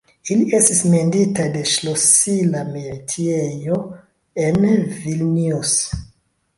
[0.35, 3.81] Ili estis menditaj de ŝlosila metiejo
[4.49, 4.63] en
[5.07, 5.81] Vilnius.